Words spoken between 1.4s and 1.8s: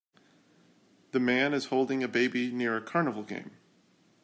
is